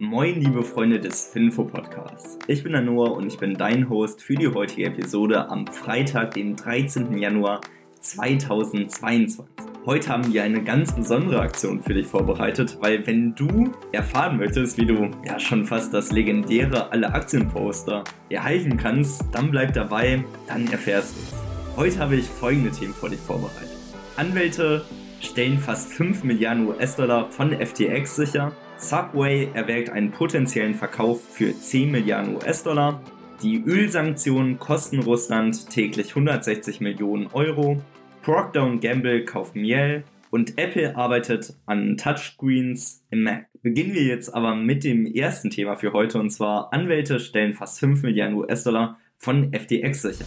Moin, 0.00 0.40
liebe 0.40 0.62
Freunde 0.62 1.00
des 1.00 1.26
Finfo 1.26 1.64
Podcasts. 1.64 2.38
Ich 2.46 2.62
bin 2.62 2.70
der 2.70 2.82
Noah 2.82 3.16
und 3.16 3.26
ich 3.26 3.36
bin 3.36 3.54
dein 3.54 3.88
Host 3.90 4.22
für 4.22 4.36
die 4.36 4.46
heutige 4.46 4.86
Episode 4.86 5.48
am 5.48 5.66
Freitag, 5.66 6.34
den 6.34 6.54
13. 6.54 7.18
Januar 7.18 7.60
2022. 7.98 9.44
Heute 9.84 10.08
haben 10.08 10.32
wir 10.32 10.44
eine 10.44 10.62
ganz 10.62 10.94
besondere 10.94 11.40
Aktion 11.40 11.82
für 11.82 11.94
dich 11.94 12.06
vorbereitet, 12.06 12.78
weil 12.80 13.04
wenn 13.08 13.34
du 13.34 13.72
erfahren 13.90 14.36
möchtest, 14.36 14.78
wie 14.78 14.86
du 14.86 15.10
ja 15.26 15.40
schon 15.40 15.64
fast 15.64 15.92
das 15.92 16.12
legendäre 16.12 16.92
Alle 16.92 17.12
Aktienposter 17.12 18.04
erhalten 18.30 18.76
kannst, 18.76 19.24
dann 19.32 19.50
bleib 19.50 19.72
dabei, 19.72 20.22
dann 20.46 20.70
erfährst 20.70 21.16
du 21.16 21.20
es. 21.22 21.76
Heute 21.76 21.98
habe 21.98 22.14
ich 22.14 22.26
folgende 22.26 22.70
Themen 22.70 22.94
für 22.94 23.10
dich 23.10 23.20
vorbereitet. 23.20 23.76
Anwälte 24.16 24.84
stellen 25.20 25.58
fast 25.58 25.92
5 25.92 26.22
Milliarden 26.22 26.68
US-Dollar 26.68 27.32
von 27.32 27.50
FTX 27.50 28.14
sicher. 28.14 28.52
Subway 28.78 29.48
erwägt 29.54 29.90
einen 29.90 30.12
potenziellen 30.12 30.74
Verkauf 30.74 31.20
für 31.34 31.52
10 31.52 31.90
Milliarden 31.90 32.36
US-Dollar. 32.36 33.02
Die 33.42 33.62
Ölsanktionen 33.64 34.58
kosten 34.58 35.00
Russland 35.00 35.68
täglich 35.68 36.10
160 36.10 36.80
Millionen 36.80 37.26
Euro. 37.32 37.82
Procter 38.22 38.76
Gamble 38.80 39.24
kauft 39.24 39.56
Miel 39.56 40.04
und 40.30 40.58
Apple 40.58 40.96
arbeitet 40.96 41.54
an 41.66 41.96
Touchscreens 41.96 43.04
im 43.10 43.24
Mac. 43.24 43.46
Beginnen 43.62 43.94
wir 43.94 44.04
jetzt 44.04 44.32
aber 44.32 44.54
mit 44.54 44.84
dem 44.84 45.06
ersten 45.06 45.50
Thema 45.50 45.74
für 45.74 45.92
heute 45.92 46.20
und 46.20 46.30
zwar 46.30 46.72
Anwälte 46.72 47.18
stellen 47.18 47.54
fast 47.54 47.80
5 47.80 48.02
Milliarden 48.02 48.36
US-Dollar 48.36 48.98
von 49.16 49.52
FTX 49.52 50.02
sicher. 50.02 50.26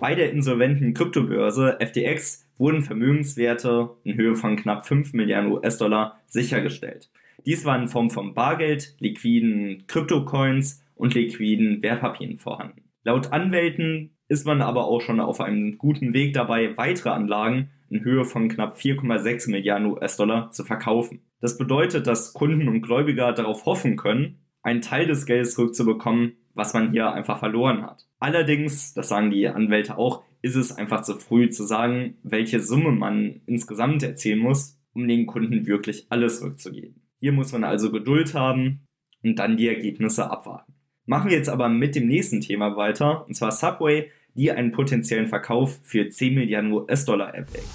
Bei 0.00 0.16
der 0.16 0.32
insolventen 0.32 0.94
Kryptobörse 0.94 1.78
FTX 1.80 2.47
wurden 2.58 2.82
Vermögenswerte 2.82 3.90
in 4.04 4.16
Höhe 4.16 4.36
von 4.36 4.56
knapp 4.56 4.86
5 4.86 5.12
Milliarden 5.14 5.52
US-Dollar 5.52 6.20
sichergestellt. 6.26 7.10
Dies 7.46 7.64
war 7.64 7.80
in 7.80 7.88
Form 7.88 8.10
von 8.10 8.34
Bargeld, 8.34 8.96
liquiden 8.98 9.84
Kryptocoins 9.86 10.84
und 10.96 11.14
liquiden 11.14 11.82
Wertpapieren 11.82 12.38
vorhanden. 12.38 12.82
Laut 13.04 13.32
Anwälten 13.32 14.10
ist 14.28 14.46
man 14.46 14.60
aber 14.60 14.86
auch 14.86 15.00
schon 15.00 15.20
auf 15.20 15.40
einem 15.40 15.78
guten 15.78 16.12
Weg 16.12 16.34
dabei, 16.34 16.76
weitere 16.76 17.10
Anlagen 17.10 17.70
in 17.88 18.04
Höhe 18.04 18.24
von 18.24 18.48
knapp 18.48 18.76
4,6 18.76 19.50
Milliarden 19.50 19.92
US-Dollar 19.92 20.50
zu 20.50 20.64
verkaufen. 20.64 21.20
Das 21.40 21.56
bedeutet, 21.56 22.06
dass 22.06 22.34
Kunden 22.34 22.68
und 22.68 22.82
Gläubiger 22.82 23.32
darauf 23.32 23.64
hoffen 23.64 23.96
können, 23.96 24.40
einen 24.62 24.82
Teil 24.82 25.06
des 25.06 25.24
Geldes 25.24 25.54
zurückzubekommen, 25.54 26.32
was 26.54 26.74
man 26.74 26.90
hier 26.90 27.12
einfach 27.12 27.38
verloren 27.38 27.82
hat. 27.82 28.06
Allerdings, 28.18 28.92
das 28.92 29.08
sagen 29.08 29.30
die 29.30 29.48
Anwälte 29.48 29.96
auch, 29.96 30.22
ist 30.42 30.56
es 30.56 30.72
einfach 30.72 31.02
zu 31.02 31.16
früh 31.16 31.50
zu 31.50 31.64
sagen, 31.64 32.16
welche 32.22 32.60
Summe 32.60 32.92
man 32.92 33.40
insgesamt 33.46 34.02
erzielen 34.02 34.38
muss, 34.38 34.78
um 34.92 35.06
den 35.08 35.26
Kunden 35.26 35.66
wirklich 35.66 36.06
alles 36.10 36.42
rückzugeben. 36.42 37.02
Hier 37.20 37.32
muss 37.32 37.52
man 37.52 37.64
also 37.64 37.90
Geduld 37.90 38.34
haben 38.34 38.86
und 39.22 39.38
dann 39.38 39.56
die 39.56 39.68
Ergebnisse 39.68 40.30
abwarten. 40.30 40.74
Machen 41.06 41.30
wir 41.30 41.36
jetzt 41.36 41.48
aber 41.48 41.68
mit 41.68 41.94
dem 41.94 42.06
nächsten 42.06 42.40
Thema 42.40 42.76
weiter, 42.76 43.26
und 43.26 43.34
zwar 43.34 43.50
Subway, 43.50 44.10
die 44.34 44.52
einen 44.52 44.72
potenziellen 44.72 45.26
Verkauf 45.26 45.80
für 45.82 46.08
10 46.08 46.34
Milliarden 46.34 46.70
US-Dollar 46.72 47.34
erwägt. 47.34 47.68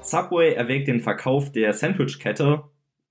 Subway 0.00 0.54
erwägt 0.54 0.88
den 0.88 1.00
Verkauf 1.00 1.52
der 1.52 1.72
Sandwich-Kette, 1.74 2.62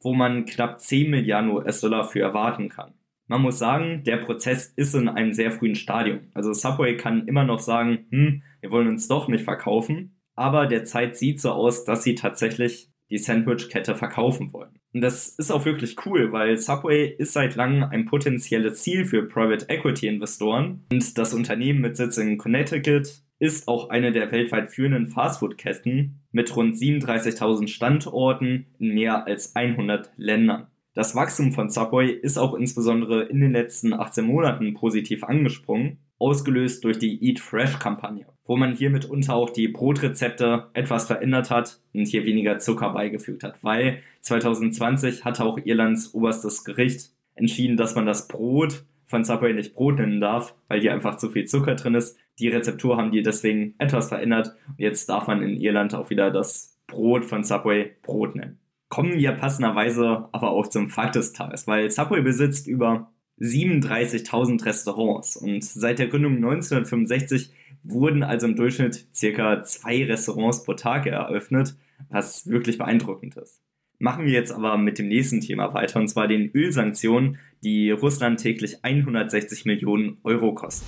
wo 0.02 0.14
man 0.14 0.46
knapp 0.46 0.80
10 0.80 1.12
Milliarden 1.12 1.52
US-Dollar 1.52 2.06
für 2.06 2.22
erwarten 2.22 2.70
kann. 2.70 2.94
Man 3.28 3.42
muss 3.42 3.60
sagen, 3.60 4.04
der 4.06 4.18
Prozess 4.18 4.74
ist 4.76 4.96
in 4.96 5.10
einem 5.10 5.34
sehr 5.34 5.52
frühen 5.52 5.76
Stadium. 5.76 6.20
Also 6.34 6.54
Subway 6.54 6.96
kann 6.96 7.28
immer 7.28 7.44
noch 7.44 7.60
sagen, 7.60 8.08
hm, 8.10 8.42
wir 8.62 8.72
wollen 8.72 8.88
uns 8.88 9.08
doch 9.08 9.28
nicht 9.28 9.44
verkaufen, 9.44 10.18
aber 10.36 10.66
derzeit 10.66 11.18
sieht 11.18 11.42
so 11.42 11.52
aus, 11.52 11.84
dass 11.84 12.04
sie 12.04 12.16
tatsächlich 12.16 12.90
die 13.10 13.18
Sandwich-Kette 13.18 13.96
verkaufen 13.96 14.52
wollen. 14.54 14.80
Und 14.94 15.02
das 15.02 15.30
ist 15.30 15.52
auch 15.52 15.66
wirklich 15.66 15.96
cool, 16.06 16.32
weil 16.32 16.58
Subway 16.58 17.08
ist 17.18 17.34
seit 17.34 17.56
langem 17.56 17.84
ein 17.84 18.06
potenzielles 18.06 18.82
Ziel 18.82 19.06
für 19.06 19.24
Private 19.24 19.70
Equity 19.70 20.08
Investoren 20.08 20.86
und 20.92 21.18
das 21.18 21.34
Unternehmen 21.34 21.82
mit 21.82 21.98
Sitz 21.98 22.18
in 22.18 22.38
Connecticut 22.38 23.22
ist 23.40 23.68
auch 23.68 23.90
eine 23.90 24.12
der 24.12 24.32
weltweit 24.32 24.72
führenden 24.72 25.08
Fastfood-Ketten 25.08 26.22
mit 26.32 26.56
rund 26.56 26.76
37.000 26.76 27.68
Standorten 27.68 28.68
in 28.80 28.94
mehr 28.94 29.28
als 29.28 29.56
100 29.56 30.12
Ländern. 30.18 30.68
Das 30.98 31.14
Wachstum 31.14 31.52
von 31.52 31.70
Subway 31.70 32.10
ist 32.10 32.40
auch 32.40 32.56
insbesondere 32.56 33.26
in 33.26 33.40
den 33.40 33.52
letzten 33.52 33.94
18 33.94 34.26
Monaten 34.26 34.74
positiv 34.74 35.24
angesprungen, 35.24 36.00
ausgelöst 36.18 36.84
durch 36.84 36.98
die 36.98 37.24
Eat 37.24 37.40
Fresh 37.40 37.78
Kampagne, 37.78 38.26
wo 38.46 38.58
man 38.58 38.74
hier 38.74 38.90
mitunter 38.90 39.36
auch 39.36 39.52
die 39.52 39.68
Brotrezepte 39.68 40.72
etwas 40.74 41.06
verändert 41.06 41.52
hat 41.52 41.80
und 41.94 42.08
hier 42.08 42.26
weniger 42.26 42.58
Zucker 42.58 42.94
beigefügt 42.94 43.44
hat, 43.44 43.64
weil 43.64 44.00
2020 44.22 45.24
hatte 45.24 45.46
auch 45.46 45.60
Irlands 45.64 46.16
oberstes 46.16 46.64
Gericht 46.64 47.12
entschieden, 47.36 47.78
dass 47.78 47.94
man 47.94 48.08
das 48.08 48.28
Brot 48.28 48.84
von 49.06 49.24
Subway 49.24 49.54
nicht 49.54 49.76
Brot 49.76 50.00
nennen 50.00 50.20
darf, 50.20 50.56
weil 50.68 50.82
hier 50.82 50.94
einfach 50.94 51.18
zu 51.18 51.30
viel 51.30 51.46
Zucker 51.46 51.76
drin 51.76 51.94
ist. 51.94 52.18
Die 52.40 52.48
Rezeptur 52.48 52.98
haben 52.98 53.12
die 53.12 53.22
deswegen 53.22 53.76
etwas 53.78 54.10
verändert. 54.10 54.56
Und 54.68 54.80
jetzt 54.80 55.08
darf 55.10 55.28
man 55.28 55.44
in 55.44 55.62
Irland 55.62 55.94
auch 55.94 56.10
wieder 56.10 56.32
das 56.32 56.76
Brot 56.88 57.24
von 57.24 57.44
Subway 57.44 57.92
Brot 58.02 58.36
nennen 58.36 58.58
kommen 58.90 59.18
wir 59.18 59.34
passenderweise 59.34 60.30
aber 60.32 60.52
auch 60.52 60.68
zum 60.68 60.90
Fakt 60.90 61.16
des 61.16 61.34
Tages, 61.34 61.68
weil 61.68 61.90
Subway 61.90 62.22
besitzt 62.22 62.68
über 62.68 63.12
37.000 63.40 64.66
Restaurants 64.66 65.38
und 65.38 65.64
seit 65.64 66.00
der 66.00 66.08
Gründung 66.08 66.36
1965 66.38 67.52
wurden 67.84 68.24
also 68.24 68.48
im 68.48 68.56
Durchschnitt 68.56 69.08
circa 69.14 69.64
zwei 69.64 70.04
Restaurants 70.06 70.64
pro 70.64 70.74
Tag 70.74 71.06
eröffnet, 71.06 71.76
was 72.10 72.48
wirklich 72.48 72.78
beeindruckend 72.78 73.38
ist. 73.38 73.62
Machen 74.00 74.26
wir 74.26 74.32
jetzt 74.32 74.52
aber 74.52 74.78
mit 74.78 75.00
dem 75.00 75.08
nächsten 75.08 75.42
Thema 75.42 75.74
weiter, 75.74 76.00
und 76.00 76.08
zwar 76.08 76.28
den 76.28 76.52
Ölsanktionen, 76.54 77.40
die 77.64 77.90
Russland 77.92 78.40
täglich 78.40 78.84
160 78.84 79.66
Millionen 79.66 80.18
Euro 80.24 80.54
kosten. 80.54 80.86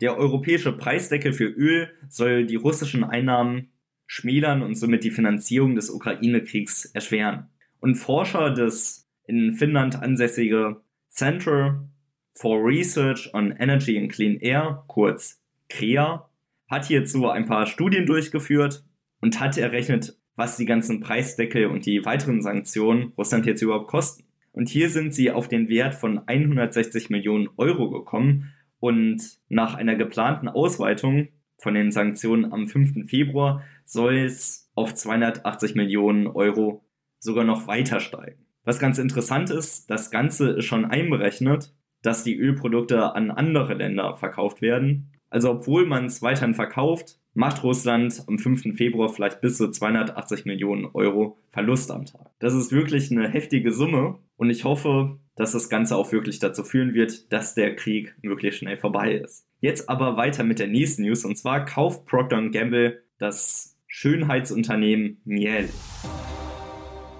Der 0.00 0.16
europäische 0.16 0.72
Preisdeckel 0.72 1.32
für 1.32 1.46
Öl 1.46 1.88
soll 2.08 2.46
die 2.46 2.56
russischen 2.56 3.02
Einnahmen 3.04 3.71
schmälern 4.06 4.62
und 4.62 4.74
somit 4.74 5.04
die 5.04 5.10
Finanzierung 5.10 5.74
des 5.74 5.90
Ukraine-Kriegs 5.90 6.86
erschweren. 6.86 7.46
Und 7.80 7.96
Forscher 7.96 8.50
des 8.50 9.08
in 9.26 9.54
Finnland 9.54 10.00
ansässige 10.00 10.80
Center 11.08 11.88
for 12.34 12.58
Research 12.64 13.30
on 13.34 13.52
Energy 13.58 13.98
and 13.98 14.10
Clean 14.10 14.36
Air, 14.36 14.84
kurz 14.88 15.42
CREA, 15.68 16.28
hat 16.68 16.86
hierzu 16.86 17.28
ein 17.28 17.46
paar 17.46 17.66
Studien 17.66 18.06
durchgeführt 18.06 18.84
und 19.20 19.40
hat 19.40 19.58
errechnet, 19.58 20.16
was 20.36 20.56
die 20.56 20.66
ganzen 20.66 21.00
Preisdeckel 21.00 21.66
und 21.66 21.86
die 21.86 22.04
weiteren 22.04 22.42
Sanktionen 22.42 23.12
Russland 23.18 23.46
jetzt 23.46 23.62
überhaupt 23.62 23.88
kosten. 23.88 24.24
Und 24.52 24.68
hier 24.68 24.90
sind 24.90 25.14
sie 25.14 25.30
auf 25.30 25.48
den 25.48 25.68
Wert 25.68 25.94
von 25.94 26.26
160 26.26 27.10
Millionen 27.10 27.48
Euro 27.56 27.90
gekommen 27.90 28.52
und 28.80 29.22
nach 29.48 29.74
einer 29.74 29.94
geplanten 29.94 30.48
Ausweitung 30.48 31.28
von 31.58 31.74
den 31.74 31.92
Sanktionen 31.92 32.52
am 32.52 32.66
5. 32.66 33.08
Februar 33.08 33.62
soll 33.92 34.16
es 34.16 34.70
auf 34.74 34.94
280 34.94 35.74
Millionen 35.74 36.26
Euro 36.26 36.82
sogar 37.18 37.44
noch 37.44 37.66
weiter 37.66 38.00
steigen. 38.00 38.46
Was 38.64 38.78
ganz 38.78 38.98
interessant 38.98 39.50
ist, 39.50 39.90
das 39.90 40.10
Ganze 40.10 40.50
ist 40.50 40.64
schon 40.64 40.86
einberechnet, 40.86 41.74
dass 42.00 42.24
die 42.24 42.36
Ölprodukte 42.36 43.14
an 43.14 43.30
andere 43.30 43.74
Länder 43.74 44.16
verkauft 44.16 44.62
werden. 44.62 45.12
Also 45.28 45.50
obwohl 45.50 45.84
man 45.84 46.06
es 46.06 46.22
weiterhin 46.22 46.54
verkauft, 46.54 47.18
macht 47.34 47.62
Russland 47.62 48.24
am 48.26 48.38
5. 48.38 48.74
Februar 48.76 49.10
vielleicht 49.10 49.42
bis 49.42 49.58
zu 49.58 49.70
280 49.70 50.46
Millionen 50.46 50.86
Euro 50.86 51.38
Verlust 51.50 51.90
am 51.90 52.06
Tag. 52.06 52.30
Das 52.38 52.54
ist 52.54 52.72
wirklich 52.72 53.10
eine 53.10 53.28
heftige 53.28 53.72
Summe 53.72 54.18
und 54.36 54.48
ich 54.48 54.64
hoffe, 54.64 55.18
dass 55.36 55.52
das 55.52 55.68
Ganze 55.68 55.96
auch 55.96 56.12
wirklich 56.12 56.38
dazu 56.38 56.64
führen 56.64 56.94
wird, 56.94 57.30
dass 57.30 57.54
der 57.54 57.76
Krieg 57.76 58.14
wirklich 58.22 58.56
schnell 58.56 58.78
vorbei 58.78 59.14
ist. 59.14 59.46
Jetzt 59.60 59.88
aber 59.88 60.16
weiter 60.16 60.44
mit 60.44 60.58
der 60.58 60.68
nächsten 60.68 61.02
News 61.02 61.24
und 61.26 61.36
zwar 61.36 61.64
kauft 61.66 62.06
Procter 62.06 62.42
Gamble 62.50 63.02
das 63.18 63.71
Schönheitsunternehmen 63.94 65.20
Miel. 65.26 65.68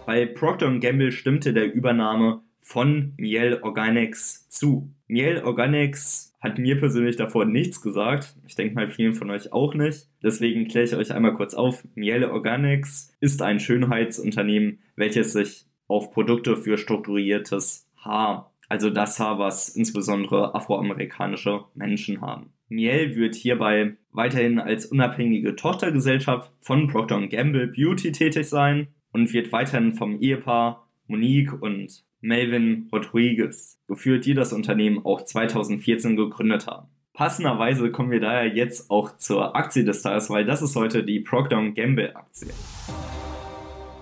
Bei 0.06 0.24
Procter 0.24 0.74
Gamble 0.78 1.12
stimmte 1.12 1.52
der 1.52 1.70
Übernahme 1.70 2.40
von 2.62 3.12
Miel 3.18 3.58
Organics 3.60 4.48
zu. 4.48 4.90
Miel 5.06 5.42
Organics 5.44 6.34
hat 6.40 6.58
mir 6.58 6.78
persönlich 6.78 7.16
davor 7.16 7.44
nichts 7.44 7.82
gesagt. 7.82 8.36
Ich 8.46 8.54
denke 8.54 8.74
mal 8.74 8.88
vielen 8.88 9.12
von 9.12 9.30
euch 9.30 9.52
auch 9.52 9.74
nicht. 9.74 10.08
Deswegen 10.22 10.66
kläre 10.66 10.86
ich 10.86 10.96
euch 10.96 11.12
einmal 11.12 11.34
kurz 11.34 11.52
auf. 11.52 11.84
Miel 11.94 12.24
Organics 12.24 13.14
ist 13.20 13.42
ein 13.42 13.60
Schönheitsunternehmen, 13.60 14.78
welches 14.96 15.34
sich 15.34 15.66
auf 15.88 16.10
Produkte 16.10 16.56
für 16.56 16.78
strukturiertes 16.78 17.86
Haar 17.98 18.52
also 18.72 18.88
das 18.88 19.20
Haar, 19.20 19.38
was 19.38 19.68
insbesondere 19.68 20.54
afroamerikanische 20.54 21.64
Menschen 21.74 22.22
haben. 22.22 22.54
Miel 22.70 23.16
wird 23.16 23.34
hierbei 23.34 23.98
weiterhin 24.12 24.58
als 24.58 24.86
unabhängige 24.86 25.56
Tochtergesellschaft 25.56 26.52
von 26.60 26.86
Procter 26.86 27.26
Gamble 27.26 27.68
Beauty 27.68 28.12
tätig 28.12 28.48
sein 28.48 28.88
und 29.12 29.32
wird 29.32 29.52
weiterhin 29.52 29.92
vom 29.92 30.20
Ehepaar 30.20 30.86
Monique 31.06 31.52
und 31.60 32.04
Melvin 32.20 32.88
Rodriguez 32.92 33.80
geführt, 33.88 34.24
die 34.24 34.34
das 34.34 34.52
Unternehmen 34.52 35.04
auch 35.04 35.22
2014 35.22 36.16
gegründet 36.16 36.66
haben. 36.66 36.88
Passenderweise 37.14 37.90
kommen 37.90 38.10
wir 38.10 38.20
daher 38.20 38.46
jetzt 38.46 38.90
auch 38.90 39.16
zur 39.18 39.54
Aktie 39.54 39.84
des 39.84 40.02
Tages, 40.02 40.30
weil 40.30 40.46
das 40.46 40.62
ist 40.62 40.76
heute 40.76 41.04
die 41.04 41.20
Procter 41.20 41.62
Gamble 41.70 42.16
Aktie. 42.16 42.48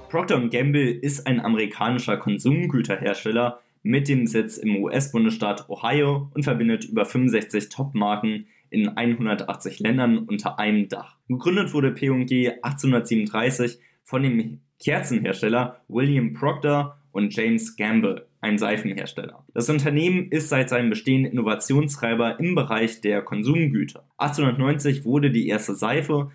Procter 0.09 0.41
Gamble 0.49 0.91
ist 0.91 1.27
ein 1.27 1.41
amerikanischer 1.41 2.17
Konsumgüterhersteller 2.19 3.61
mit 3.83 4.09
dem 4.09 4.27
Sitz 4.27 4.59
im 4.59 4.77
US-Bundesstaat 4.77 5.69
Ohio 5.71 6.31
und 6.35 6.43
verbindet 6.43 6.85
über 6.85 7.05
65 7.05 7.69
Top-Marken 7.69 8.47
in 8.71 8.89
180 8.89 9.81
Ländern 9.81 10.19
unter 10.19 10.59
einem 10.59 10.89
Dach. 10.89 11.17
Gegründet 11.29 11.75
wurde 11.75 11.93
P&G 11.93 12.51
1837 12.63 13.79
von 14.03 14.23
dem 14.23 14.61
Kerzenhersteller 14.83 15.83
William 15.89 16.33
Procter 16.33 16.97
und 17.13 17.35
James 17.35 17.77
Gamble, 17.77 18.27
ein 18.41 18.59
Seifenhersteller. 18.59 19.45
Das 19.53 19.69
Unternehmen 19.69 20.31
ist 20.31 20.49
seit 20.49 20.69
seinem 20.69 20.91
Bestehen 20.91 21.25
Innovationstreiber 21.25 22.39
im 22.41 22.55
Bereich 22.55 23.01
der 23.01 23.23
Konsumgüter. 23.23 24.05
1890 24.17 25.05
wurde 25.05 25.31
die 25.31 25.49
erste 25.49 25.75
Seife 25.75 26.31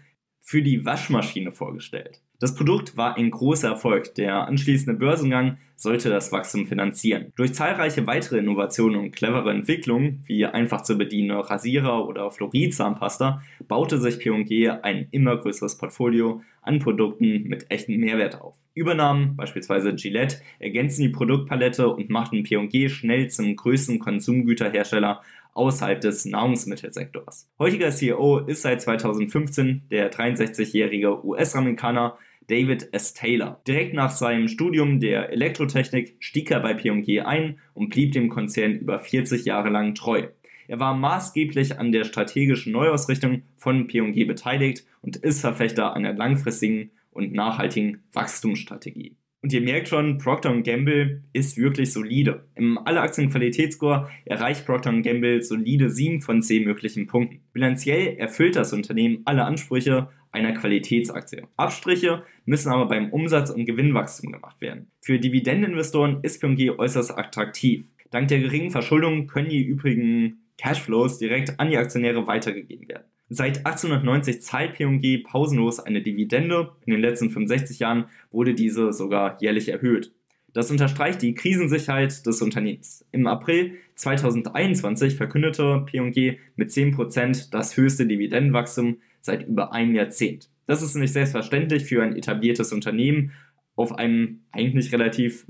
für 0.46 0.62
die 0.62 0.86
Waschmaschine 0.86 1.52
vorgestellt. 1.52 2.22
Das 2.40 2.54
Produkt 2.54 2.96
war 2.96 3.18
ein 3.18 3.32
großer 3.32 3.70
Erfolg. 3.70 4.14
Der 4.14 4.48
anschließende 4.48 5.00
Börsengang 5.00 5.58
sollte 5.76 6.10
das 6.10 6.32
Wachstum 6.32 6.68
finanzieren. 6.68 7.32
Durch 7.36 7.54
zahlreiche 7.54 8.06
weitere 8.06 8.38
Innovationen 8.38 9.00
und 9.00 9.12
clevere 9.12 9.52
Entwicklungen, 9.52 10.22
wie 10.28 10.46
einfach 10.46 10.82
zu 10.82 10.98
bedienende 10.98 11.50
Rasierer 11.50 12.08
oder 12.08 12.30
Fluoridzahnpasta, 12.30 13.42
baute 13.68 13.98
sich 13.98 14.20
P&G 14.20 14.70
ein 14.70 15.08
immer 15.10 15.36
größeres 15.38 15.80
Portfolio 15.80 16.44
an 16.62 16.78
Produkten 16.78 17.44
mit 17.44 17.72
echtem 17.72 18.00
Mehrwert 18.00 18.40
auf. 18.40 18.56
Übernahmen, 18.76 19.36
beispielsweise 19.36 19.96
Gillette, 19.96 20.38
ergänzen 20.60 21.02
die 21.02 21.10
Produktpalette 21.10 21.90
und 21.90 22.10
machten 22.12 22.44
P&G 22.44 22.90
schnell 22.90 23.30
zum 23.30 23.56
größten 23.56 23.98
Konsumgüterhersteller 23.98 25.22
außerhalb 25.56 26.00
des 26.02 26.26
Nahrungsmittelsektors. 26.26 27.50
Heutiger 27.58 27.90
CEO 27.90 28.40
ist 28.40 28.62
seit 28.62 28.82
2015 28.82 29.84
der 29.90 30.12
63-jährige 30.12 31.26
US-Amerikaner 31.26 32.18
David 32.48 32.94
S. 32.94 33.14
Taylor. 33.14 33.60
Direkt 33.68 33.94
nach 33.94 34.12
seinem 34.12 34.48
Studium 34.48 35.00
der 35.00 35.32
Elektrotechnik 35.32 36.18
stieg 36.20 36.52
er 36.52 36.60
bei 36.60 36.76
P&G 36.76 37.22
ein 37.22 37.60
und 37.74 37.90
blieb 37.90 38.12
dem 38.12 38.30
Konzern 38.30 38.74
über 38.74 39.00
40 39.00 39.46
Jahre 39.46 39.70
lang 39.70 39.96
treu. 39.96 40.28
Er 40.68 40.80
war 40.80 40.96
maßgeblich 40.96 41.80
an 41.80 41.92
der 41.92 42.04
strategischen 42.04 42.72
Neuausrichtung 42.72 43.44
von 43.58 43.88
P&G 43.88 44.26
beteiligt 44.26 44.86
und 45.02 45.16
ist 45.18 45.42
Verfechter 45.42 45.94
einer 45.96 46.14
langfristigen 46.14 46.92
und 47.12 47.34
nachhaltigen 47.34 48.04
Wachstumsstrategie. 48.14 49.16
Und 49.46 49.54
ihr 49.54 49.62
merkt 49.62 49.90
schon, 49.90 50.18
Procter 50.18 50.60
Gamble 50.64 51.22
ist 51.32 51.56
wirklich 51.56 51.94
solide. 51.94 52.48
Im 52.56 52.80
Alle-Aktien-Qualitätsscore 52.80 54.10
erreicht 54.26 54.66
Procter 54.66 54.92
Gamble 55.04 55.44
solide 55.44 55.92
7 55.92 56.22
von 56.22 56.42
10 56.42 56.64
möglichen 56.64 57.06
Punkten. 57.06 57.42
Bilanziell 57.54 58.18
erfüllt 58.18 58.56
das 58.56 58.74
Unternehmen 58.74 59.22
alle 59.26 59.46
Ansprüche 59.46 60.10
einer 60.32 60.54
Qualitätsaktie. 60.54 61.44
Abstriche 61.58 62.24
müssen 62.46 62.72
aber 62.72 62.88
beim 62.88 63.12
Umsatz- 63.12 63.52
und 63.52 63.66
Gewinnwachstum 63.66 64.32
gemacht 64.32 64.60
werden. 64.62 64.88
Für 65.00 65.20
Dividendeninvestoren 65.20 66.22
ist 66.24 66.42
P&G 66.42 66.72
äußerst 66.72 67.16
attraktiv. 67.16 67.86
Dank 68.10 68.30
der 68.30 68.40
geringen 68.40 68.72
Verschuldung 68.72 69.28
können 69.28 69.50
die 69.50 69.64
übrigen 69.64 70.40
Cashflows 70.58 71.20
direkt 71.20 71.60
an 71.60 71.70
die 71.70 71.78
Aktionäre 71.78 72.26
weitergegeben 72.26 72.90
werden. 72.90 73.06
Seit 73.30 73.66
1890 73.66 74.42
zahlt 74.42 74.76
P&G 74.76 75.20
pausenlos 75.20 75.80
eine 75.80 76.02
Dividende. 76.02 76.74
In 76.86 76.92
den 76.92 77.02
letzten 77.02 77.32
65 77.32 77.80
Jahren 77.80 78.06
wurde 78.32 78.54
diese 78.54 78.94
sogar 78.94 79.42
jährlich 79.42 79.70
erhöht. 79.70 80.14
Das 80.54 80.72
unterstreicht 80.72 81.22
die 81.22 81.34
Krisensicherheit 81.34 82.26
des 82.26 82.42
Unternehmens. 82.42 83.04
Im 83.12 83.28
April 83.28 83.74
2021 83.96 85.16
verkündete 85.16 85.84
P&G 85.86 86.38
mit 86.56 86.70
10% 86.70 87.50
das 87.52 87.76
höchste 87.76 88.06
Dividendenwachstum 88.06 88.98
seit 89.22 89.48
über 89.48 89.74
einem 89.74 89.96
Jahrzehnt. 89.96 90.50
Das 90.68 90.82
ist 90.82 90.96
nicht 90.96 91.12
selbstverständlich 91.12 91.84
für 91.84 92.04
ein 92.04 92.16
etabliertes 92.16 92.72
Unternehmen 92.72 93.32
auf 93.76 93.98
einem 93.98 94.42
eigentlich 94.52 94.94
relativ 94.94 95.46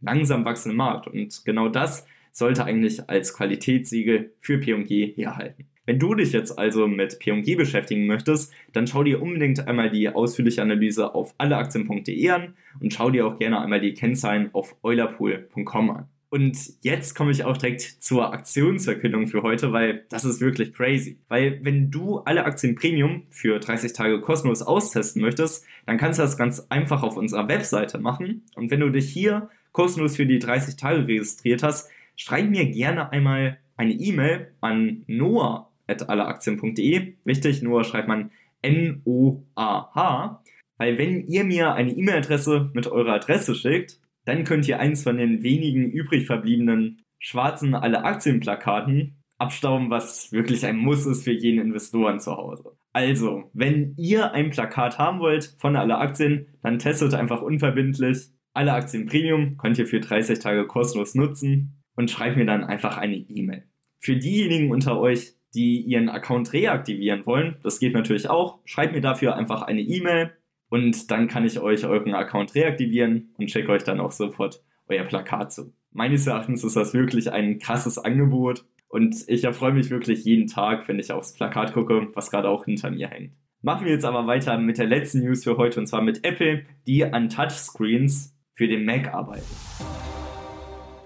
langsam 0.00 0.44
wachsenden 0.44 0.76
Markt. 0.76 1.08
Und 1.08 1.42
genau 1.44 1.68
das 1.68 2.06
sollte 2.32 2.64
eigentlich 2.64 3.08
als 3.08 3.34
Qualitätssiegel 3.34 4.34
für 4.40 4.58
P&G 4.58 5.14
herhalten. 5.16 5.66
Wenn 5.86 5.98
du 5.98 6.14
dich 6.14 6.32
jetzt 6.32 6.58
also 6.58 6.88
mit 6.88 7.18
P&G 7.18 7.56
beschäftigen 7.56 8.06
möchtest, 8.06 8.52
dann 8.72 8.86
schau 8.86 9.02
dir 9.02 9.20
unbedingt 9.20 9.66
einmal 9.68 9.90
die 9.90 10.08
ausführliche 10.08 10.62
Analyse 10.62 11.14
auf 11.14 11.34
alleaktien.de 11.38 12.30
an 12.30 12.54
und 12.80 12.92
schau 12.92 13.10
dir 13.10 13.26
auch 13.26 13.38
gerne 13.38 13.60
einmal 13.60 13.80
die 13.80 13.94
Kennzahlen 13.94 14.50
auf 14.52 14.76
eulerpool.com 14.82 15.90
an. 15.90 16.08
Und 16.30 16.58
jetzt 16.82 17.14
komme 17.14 17.30
ich 17.30 17.44
auch 17.44 17.56
direkt 17.56 17.82
zur 17.82 18.32
Aktionsverkündung 18.32 19.28
für 19.28 19.42
heute, 19.42 19.72
weil 19.72 20.04
das 20.08 20.24
ist 20.24 20.40
wirklich 20.40 20.72
crazy. 20.72 21.18
Weil 21.28 21.60
wenn 21.62 21.92
du 21.92 22.18
alle 22.18 22.44
Aktien 22.44 22.74
Premium 22.74 23.22
für 23.30 23.60
30 23.60 23.92
Tage 23.92 24.20
kostenlos 24.20 24.62
austesten 24.62 25.22
möchtest, 25.22 25.64
dann 25.86 25.96
kannst 25.96 26.18
du 26.18 26.24
das 26.24 26.36
ganz 26.36 26.66
einfach 26.70 27.04
auf 27.04 27.16
unserer 27.16 27.46
Webseite 27.46 27.98
machen. 27.98 28.42
Und 28.56 28.72
wenn 28.72 28.80
du 28.80 28.90
dich 28.90 29.10
hier 29.10 29.48
kostenlos 29.70 30.16
für 30.16 30.26
die 30.26 30.40
30 30.40 30.74
Tage 30.74 31.06
registriert 31.06 31.62
hast, 31.62 31.88
schreib 32.16 32.50
mir 32.50 32.66
gerne 32.66 33.12
einmal 33.12 33.58
eine 33.76 33.92
E-Mail 33.92 34.48
an 34.60 35.04
noah 35.06 35.70
alleaktien.de. 35.88 37.14
Wichtig, 37.24 37.62
nur 37.62 37.84
schreibt 37.84 38.08
man 38.08 38.30
N-O-A-H, 38.62 40.42
weil 40.78 40.98
wenn 40.98 41.26
ihr 41.26 41.44
mir 41.44 41.74
eine 41.74 41.92
E-Mail-Adresse 41.92 42.70
mit 42.74 42.86
eurer 42.86 43.14
Adresse 43.14 43.54
schickt, 43.54 44.00
dann 44.24 44.44
könnt 44.44 44.66
ihr 44.66 44.80
eins 44.80 45.02
von 45.02 45.18
den 45.18 45.42
wenigen 45.42 45.90
übrig 45.90 46.26
verbliebenen 46.26 47.02
schwarzen 47.18 47.74
alle 47.74 48.04
Aktienplakaten 48.04 49.16
abstauben, 49.38 49.90
was 49.90 50.32
wirklich 50.32 50.64
ein 50.64 50.76
Muss 50.76 51.06
ist 51.06 51.24
für 51.24 51.32
jeden 51.32 51.60
Investoren 51.60 52.20
zu 52.20 52.36
Hause. 52.36 52.76
Also, 52.92 53.50
wenn 53.52 53.94
ihr 53.96 54.32
ein 54.32 54.50
Plakat 54.50 54.98
haben 54.98 55.18
wollt 55.18 55.56
von 55.58 55.76
alle 55.76 55.98
Aktien, 55.98 56.46
dann 56.62 56.78
testet 56.78 57.14
einfach 57.14 57.42
unverbindlich. 57.42 58.28
Alle 58.52 58.72
Aktien 58.72 59.06
Premium 59.06 59.56
könnt 59.56 59.78
ihr 59.78 59.86
für 59.86 60.00
30 60.00 60.38
Tage 60.38 60.66
kostenlos 60.66 61.14
nutzen 61.14 61.82
und 61.96 62.10
schreibt 62.10 62.36
mir 62.36 62.46
dann 62.46 62.62
einfach 62.62 62.96
eine 62.96 63.16
E-Mail. 63.16 63.64
Für 64.00 64.16
diejenigen 64.16 64.70
unter 64.70 65.00
euch, 65.00 65.34
die 65.54 65.80
ihren 65.80 66.08
Account 66.08 66.52
reaktivieren 66.52 67.24
wollen, 67.26 67.56
das 67.62 67.78
geht 67.78 67.94
natürlich 67.94 68.28
auch, 68.28 68.58
schreibt 68.64 68.94
mir 68.94 69.00
dafür 69.00 69.36
einfach 69.36 69.62
eine 69.62 69.80
E-Mail 69.80 70.32
und 70.68 71.10
dann 71.10 71.28
kann 71.28 71.44
ich 71.44 71.60
euch 71.60 71.86
euren 71.86 72.14
Account 72.14 72.54
reaktivieren 72.54 73.34
und 73.38 73.50
schicke 73.50 73.72
euch 73.72 73.84
dann 73.84 74.00
auch 74.00 74.12
sofort 74.12 74.62
euer 74.88 75.04
Plakat 75.04 75.52
zu. 75.52 75.72
Meines 75.92 76.26
Erachtens 76.26 76.64
ist 76.64 76.76
das 76.76 76.92
wirklich 76.94 77.30
ein 77.32 77.58
krasses 77.58 77.98
Angebot 77.98 78.64
und 78.88 79.16
ich 79.28 79.44
erfreue 79.44 79.72
mich 79.72 79.90
wirklich 79.90 80.24
jeden 80.24 80.46
Tag, 80.46 80.88
wenn 80.88 80.98
ich 80.98 81.12
aufs 81.12 81.34
Plakat 81.34 81.72
gucke, 81.72 82.08
was 82.14 82.30
gerade 82.30 82.48
auch 82.48 82.64
hinter 82.64 82.90
mir 82.90 83.08
hängt. 83.08 83.32
Machen 83.62 83.86
wir 83.86 83.92
jetzt 83.92 84.04
aber 84.04 84.26
weiter 84.26 84.58
mit 84.58 84.76
der 84.76 84.86
letzten 84.86 85.20
News 85.20 85.44
für 85.44 85.56
heute 85.56 85.80
und 85.80 85.86
zwar 85.86 86.02
mit 86.02 86.24
Apple, 86.24 86.66
die 86.86 87.04
an 87.04 87.28
Touchscreens 87.28 88.36
für 88.52 88.68
den 88.68 88.84
Mac 88.84 89.14
arbeiten. 89.14 90.03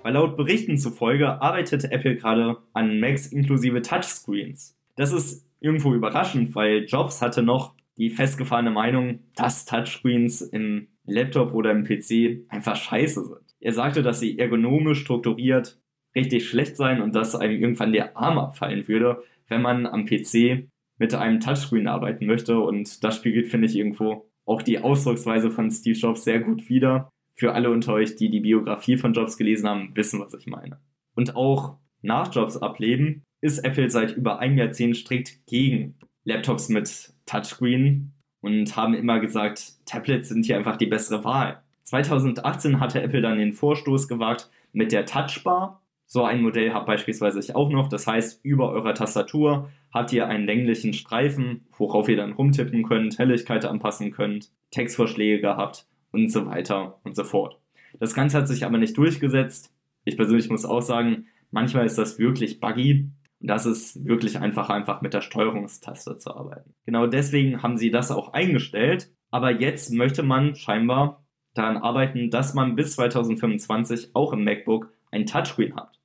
Weil 0.08 0.14
laut 0.14 0.38
Berichten 0.38 0.78
zufolge 0.78 1.42
arbeitet 1.42 1.84
Apple 1.92 2.16
gerade 2.16 2.56
an 2.72 2.98
Macs 2.98 3.26
inklusive 3.26 3.82
Touchscreens. 3.82 4.74
Das 4.96 5.12
ist 5.12 5.46
irgendwo 5.60 5.92
überraschend, 5.92 6.54
weil 6.54 6.86
Jobs 6.86 7.20
hatte 7.20 7.42
noch 7.42 7.74
die 7.98 8.08
festgefahrene 8.08 8.70
Meinung, 8.70 9.18
dass 9.36 9.66
Touchscreens 9.66 10.40
im 10.40 10.88
Laptop 11.04 11.52
oder 11.52 11.72
im 11.72 11.84
PC 11.84 12.46
einfach 12.48 12.76
scheiße 12.76 13.22
sind. 13.22 13.54
Er 13.60 13.74
sagte, 13.74 14.02
dass 14.02 14.18
sie 14.18 14.38
ergonomisch 14.38 15.00
strukturiert 15.00 15.78
richtig 16.14 16.48
schlecht 16.48 16.78
seien 16.78 17.02
und 17.02 17.14
dass 17.14 17.36
einem 17.36 17.60
irgendwann 17.60 17.92
der 17.92 18.16
Arm 18.16 18.38
abfallen 18.38 18.88
würde, 18.88 19.22
wenn 19.48 19.60
man 19.60 19.84
am 19.84 20.06
PC 20.06 20.70
mit 20.96 21.14
einem 21.14 21.40
Touchscreen 21.40 21.86
arbeiten 21.86 22.24
möchte. 22.24 22.58
Und 22.58 23.04
das 23.04 23.16
spiegelt, 23.16 23.48
finde 23.48 23.66
ich, 23.66 23.76
irgendwo 23.76 24.26
auch 24.46 24.62
die 24.62 24.78
Ausdrucksweise 24.78 25.50
von 25.50 25.70
Steve 25.70 25.98
Jobs 25.98 26.24
sehr 26.24 26.40
gut 26.40 26.70
wider 26.70 27.10
für 27.38 27.54
alle 27.54 27.70
unter 27.70 27.94
euch, 27.94 28.16
die 28.16 28.30
die 28.30 28.40
Biografie 28.40 28.98
von 28.98 29.12
Jobs 29.12 29.36
gelesen 29.36 29.68
haben, 29.68 29.92
wissen, 29.94 30.20
was 30.20 30.34
ich 30.34 30.48
meine. 30.48 30.80
Und 31.14 31.36
auch 31.36 31.78
nach 32.02 32.34
Jobs 32.34 32.56
Ableben 32.56 33.22
ist 33.40 33.60
Apple 33.60 33.88
seit 33.90 34.16
über 34.16 34.40
einem 34.40 34.58
Jahrzehnt 34.58 34.96
strikt 34.96 35.46
gegen 35.46 35.94
Laptops 36.24 36.68
mit 36.68 37.14
Touchscreen 37.26 38.12
und 38.40 38.76
haben 38.76 38.94
immer 38.94 39.20
gesagt, 39.20 39.74
Tablets 39.86 40.30
sind 40.30 40.46
hier 40.46 40.56
einfach 40.56 40.76
die 40.76 40.86
bessere 40.86 41.22
Wahl. 41.22 41.62
2018 41.84 42.80
hatte 42.80 43.02
Apple 43.02 43.22
dann 43.22 43.38
den 43.38 43.52
Vorstoß 43.52 44.08
gewagt 44.08 44.50
mit 44.72 44.90
der 44.90 45.06
Touchbar. 45.06 45.80
So 46.06 46.24
ein 46.24 46.42
Modell 46.42 46.72
habt 46.72 46.86
beispielsweise 46.86 47.38
ich 47.38 47.54
auch 47.54 47.70
noch. 47.70 47.88
Das 47.88 48.08
heißt, 48.08 48.44
über 48.44 48.70
eurer 48.70 48.94
Tastatur 48.94 49.70
habt 49.92 50.12
ihr 50.12 50.26
einen 50.26 50.44
länglichen 50.44 50.92
Streifen, 50.92 51.66
worauf 51.76 52.08
ihr 52.08 52.16
dann 52.16 52.32
rumtippen 52.32 52.82
könnt, 52.82 53.18
Helligkeit 53.18 53.64
anpassen 53.64 54.10
könnt, 54.10 54.50
Textvorschläge 54.72 55.40
gehabt 55.40 55.86
und 56.24 56.32
so 56.32 56.46
weiter 56.46 57.00
und 57.04 57.16
so 57.16 57.24
fort. 57.24 57.58
Das 58.00 58.14
Ganze 58.14 58.38
hat 58.38 58.48
sich 58.48 58.64
aber 58.64 58.78
nicht 58.78 58.96
durchgesetzt. 58.96 59.72
Ich 60.04 60.16
persönlich 60.16 60.50
muss 60.50 60.64
auch 60.64 60.82
sagen, 60.82 61.26
manchmal 61.50 61.86
ist 61.86 61.98
das 61.98 62.18
wirklich 62.18 62.60
buggy 62.60 63.10
und 63.40 63.48
das 63.48 63.66
ist 63.66 64.04
wirklich 64.04 64.38
einfach, 64.38 64.68
einfach 64.68 65.00
mit 65.00 65.14
der 65.14 65.20
Steuerungstaste 65.20 66.18
zu 66.18 66.34
arbeiten. 66.34 66.74
Genau 66.84 67.06
deswegen 67.06 67.62
haben 67.62 67.76
sie 67.76 67.90
das 67.90 68.10
auch 68.10 68.32
eingestellt. 68.32 69.12
Aber 69.30 69.50
jetzt 69.50 69.92
möchte 69.92 70.22
man 70.22 70.54
scheinbar 70.54 71.24
daran 71.54 71.76
arbeiten, 71.76 72.30
dass 72.30 72.54
man 72.54 72.76
bis 72.76 72.94
2025 72.94 74.10
auch 74.14 74.32
im 74.32 74.44
MacBook 74.44 74.92
ein 75.10 75.26
Touchscreen 75.26 75.76
hat. 75.76 76.00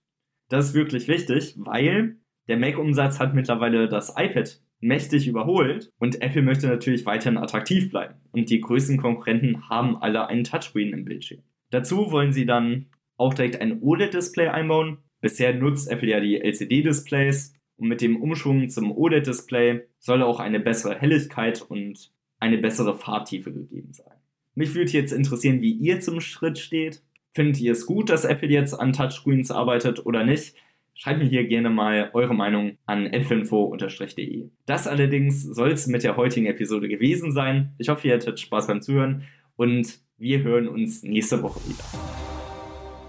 Das 0.50 0.68
ist 0.68 0.74
wirklich 0.74 1.08
wichtig, 1.08 1.56
weil 1.58 2.18
der 2.48 2.58
Mac-Umsatz 2.58 3.20
hat 3.20 3.34
mittlerweile 3.34 3.88
das 3.88 4.14
iPad 4.18 4.62
mächtig 4.84 5.28
überholt 5.28 5.92
und 5.98 6.22
Apple 6.22 6.42
möchte 6.42 6.68
natürlich 6.68 7.06
weiterhin 7.06 7.38
attraktiv 7.38 7.90
bleiben. 7.90 8.16
Und 8.32 8.50
die 8.50 8.62
größten 8.62 8.98
Konkurrenten 8.98 9.70
haben 9.70 9.98
alle 9.98 10.28
einen 10.28 10.44
Touchscreen 10.44 10.94
im 10.94 11.06
Bildschirm. 11.06 11.42
Dazu 11.72 12.12
wollen 12.12 12.34
sie 12.34 12.46
dann 12.46 12.88
auch 13.18 13.34
direkt 13.34 13.62
ein 13.62 13.82
OLED-Display 13.82 14.48
einbauen. 14.48 15.00
Bisher 15.22 15.54
nutzt 15.54 15.90
Apple 15.90 16.10
ja 16.10 16.20
die 16.20 16.40
LCD-Displays 16.40 17.54
und 17.78 17.88
mit 17.88 18.02
dem 18.02 18.22
Umschwung 18.22 18.70
zum 18.70 18.92
OLED-Display 18.92 19.82
soll 20.00 20.22
auch 20.22 20.40
eine 20.40 20.60
bessere 20.60 21.00
Helligkeit 21.00 21.62
und 21.62 22.12
eine 22.40 22.58
bessere 22.58 22.98
Farbtiefe 22.98 23.52
gegeben 23.52 23.94
sein. 23.94 24.18
Mich 24.56 24.76
würde 24.76 24.92
jetzt 24.92 25.14
interessieren, 25.14 25.62
wie 25.62 25.72
ihr 25.72 26.00
zum 26.00 26.20
Schritt 26.20 26.60
steht. 26.60 27.02
Findet 27.32 27.60
ihr 27.62 27.72
es 27.72 27.86
gut, 27.86 28.10
dass 28.10 28.26
Apple 28.26 28.50
jetzt 28.50 28.74
an 28.74 28.94
Touchscreens 28.94 29.50
arbeitet 29.50 30.06
oder 30.06 30.24
nicht? 30.24 30.56
Schreibt 30.96 31.20
mir 31.20 31.26
hier 31.28 31.46
gerne 31.46 31.70
mal 31.70 32.12
eure 32.14 32.36
Meinung 32.36 32.78
an 32.86 33.08
edfinfo-de. 33.08 34.50
Das 34.66 34.88
allerdings 34.88 35.44
soll 35.44 35.72
es 35.72 35.88
mit 35.88 36.04
der 36.04 36.18
heutigen 36.18 36.46
Episode 36.46 36.88
gewesen 36.88 37.32
sein. 37.32 37.74
Ich 37.78 37.90
hoffe, 37.90 38.08
ihr 38.08 38.14
hattet 38.14 38.40
Spaß 38.40 38.68
beim 38.68 38.82
Zuhören 38.82 39.24
und 39.56 40.00
wir 40.18 40.44
hören 40.44 40.68
uns 40.68 41.04
nächste 41.04 41.42
Woche 41.42 41.60
wieder. 41.68 41.84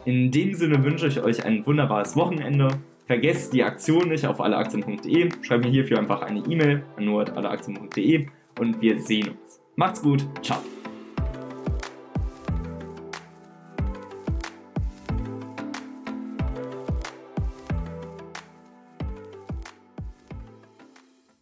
In 0.06 0.30
dem 0.30 0.54
Sinne 0.54 0.82
wünsche 0.84 1.06
ich 1.06 1.22
euch 1.22 1.44
ein 1.44 1.66
wunderbares 1.66 2.16
Wochenende. 2.16 2.68
Vergesst 3.06 3.52
die 3.52 3.62
Aktion 3.62 4.08
nicht 4.08 4.26
auf 4.26 4.40
alleaktien.de. 4.40 5.28
Schreibt 5.42 5.64
mir 5.64 5.70
hierfür 5.70 5.98
einfach 5.98 6.22
eine 6.22 6.40
E-Mail 6.40 6.82
an 6.96 7.04
nur.alleaktien.de 7.04 8.26
und 8.58 8.80
wir 8.80 9.00
sehen 9.00 9.28
uns. 9.28 9.60
Macht's 9.76 10.02
gut. 10.02 10.26
Ciao. 10.42 10.58